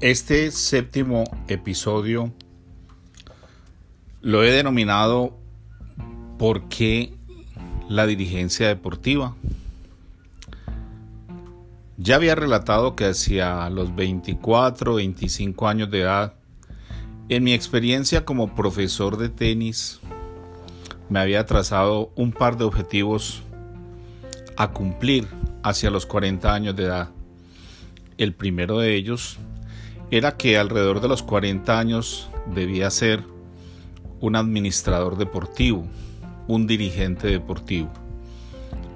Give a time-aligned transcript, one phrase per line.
[0.00, 2.32] Este séptimo episodio
[4.22, 5.36] lo he denominado
[6.38, 7.12] ¿Por qué
[7.86, 9.36] la dirigencia deportiva?
[11.98, 16.32] Ya había relatado que hacia los 24, 25 años de edad,
[17.28, 20.00] en mi experiencia como profesor de tenis,
[21.10, 23.42] me había trazado un par de objetivos
[24.56, 25.28] a cumplir
[25.62, 27.10] hacia los 40 años de edad.
[28.16, 29.38] El primero de ellos
[30.10, 33.24] era que alrededor de los 40 años debía ser
[34.20, 35.86] un administrador deportivo,
[36.48, 37.90] un dirigente deportivo.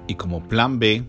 [0.07, 1.03] Y como plan B,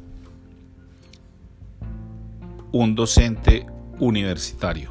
[2.72, 3.66] un docente
[3.98, 4.90] universitario.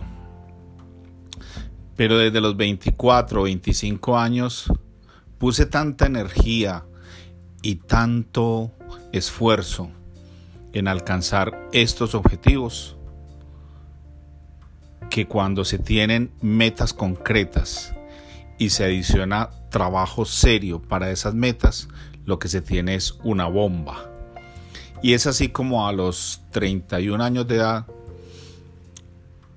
[1.95, 4.71] Pero desde los 24 o 25 años
[5.37, 6.83] puse tanta energía
[7.61, 8.71] y tanto
[9.13, 9.89] esfuerzo
[10.73, 12.94] en alcanzar estos objetivos
[15.15, 17.95] que cuando se tienen metas concretas
[18.57, 21.87] y se adiciona trabajo serio para esas metas,
[22.25, 24.11] lo que se tiene es una bomba.
[25.01, 27.85] Y es así como a los 31 años de edad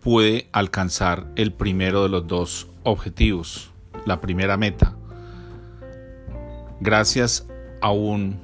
[0.00, 3.72] puede alcanzar el primero de los dos objetivos,
[4.06, 4.94] la primera meta,
[6.80, 7.48] gracias
[7.80, 8.38] a un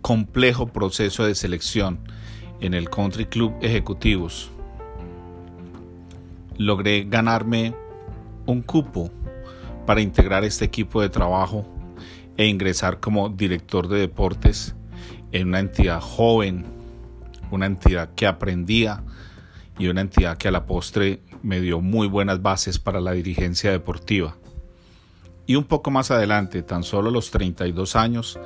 [0.00, 1.98] complejo proceso de selección
[2.60, 4.52] en el Country Club Ejecutivos
[6.58, 7.74] logré ganarme
[8.46, 9.10] un cupo
[9.86, 11.66] para integrar este equipo de trabajo
[12.36, 14.74] e ingresar como director de deportes
[15.32, 16.64] en una entidad joven,
[17.50, 19.02] una entidad que aprendía
[19.78, 23.70] y una entidad que a la postre me dio muy buenas bases para la dirigencia
[23.70, 24.36] deportiva.
[25.46, 28.38] Y un poco más adelante, tan solo a los 32 años,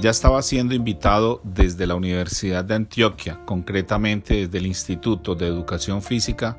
[0.00, 6.02] ya estaba siendo invitado desde la Universidad de Antioquia, concretamente desde el Instituto de Educación
[6.02, 6.58] Física,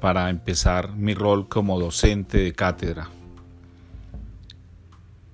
[0.00, 3.08] para empezar mi rol como docente de cátedra.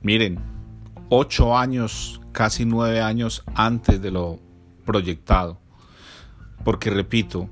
[0.03, 0.39] Miren,
[1.09, 4.39] ocho años, casi nueve años antes de lo
[4.85, 5.59] proyectado,
[6.65, 7.49] porque repito,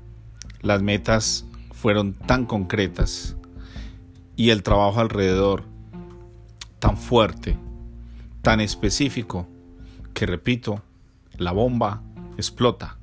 [0.61, 3.35] las metas fueron tan concretas
[4.35, 5.63] y el trabajo alrededor
[6.79, 7.57] tan fuerte,
[8.41, 9.47] tan específico,
[10.13, 10.81] que repito,
[11.37, 12.01] la bomba
[12.37, 12.97] explota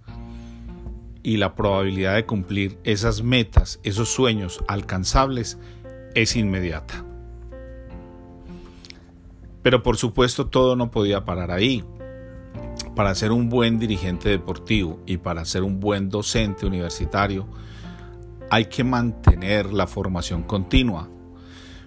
[1.23, 5.59] y la probabilidad de cumplir esas metas, esos sueños alcanzables
[6.15, 7.05] es inmediata.
[9.63, 11.85] Pero por supuesto todo no podía parar ahí.
[12.97, 17.47] Para ser un buen dirigente deportivo y para ser un buen docente universitario
[18.51, 21.09] hay que mantener la formación continua.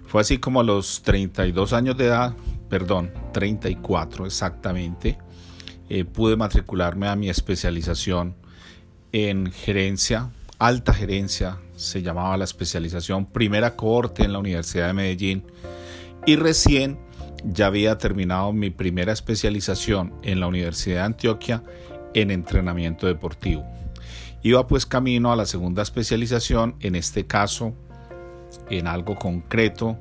[0.06, 2.34] Fue así como a los 32 años de edad,
[2.68, 5.18] perdón, 34 exactamente,
[5.88, 8.34] eh, pude matricularme a mi especialización
[9.24, 15.42] en gerencia, alta gerencia, se llamaba la especialización, primera cohorte en la Universidad de Medellín
[16.26, 16.98] y recién
[17.42, 21.64] ya había terminado mi primera especialización en la Universidad de Antioquia
[22.12, 23.64] en entrenamiento deportivo.
[24.42, 27.72] Iba pues camino a la segunda especialización, en este caso
[28.68, 29.96] en algo concreto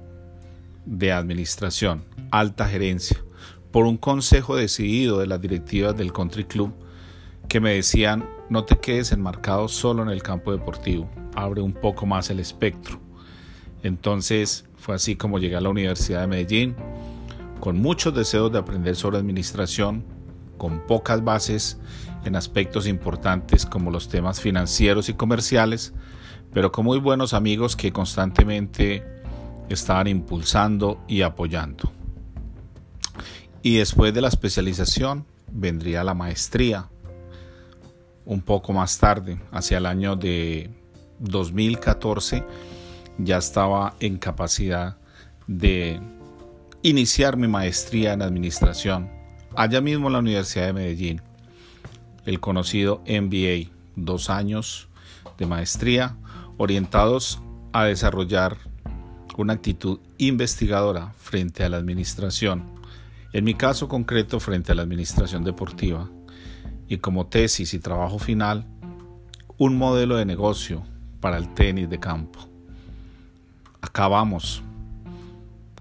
[0.85, 3.23] de administración, alta gerencia,
[3.71, 6.73] por un consejo decidido de las directivas del Country Club
[7.47, 12.05] que me decían no te quedes enmarcado solo en el campo deportivo, abre un poco
[12.05, 12.99] más el espectro.
[13.83, 16.75] Entonces fue así como llegué a la Universidad de Medellín,
[17.59, 20.03] con muchos deseos de aprender sobre administración,
[20.57, 21.79] con pocas bases
[22.25, 25.93] en aspectos importantes como los temas financieros y comerciales,
[26.53, 29.03] pero con muy buenos amigos que constantemente
[29.69, 31.91] estaban impulsando y apoyando.
[33.61, 36.89] Y después de la especialización vendría la maestría,
[38.25, 40.69] un poco más tarde, hacia el año de
[41.19, 42.43] 2014,
[43.17, 44.97] ya estaba en capacidad
[45.47, 45.99] de
[46.81, 49.09] iniciar mi maestría en administración,
[49.55, 51.21] allá mismo en la Universidad de Medellín,
[52.25, 54.87] el conocido MBA, dos años
[55.37, 56.15] de maestría
[56.57, 57.41] orientados
[57.73, 58.57] a desarrollar
[59.37, 62.63] una actitud investigadora frente a la administración,
[63.33, 66.09] en mi caso concreto frente a la administración deportiva,
[66.87, 68.65] y como tesis y trabajo final
[69.57, 70.83] un modelo de negocio
[71.19, 72.39] para el tenis de campo.
[73.81, 74.63] Acabamos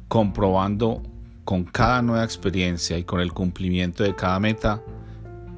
[0.09, 1.03] comprobando
[1.45, 4.83] con cada nueva experiencia y con el cumplimiento de cada meta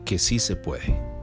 [0.05, 1.16] que sí se puede.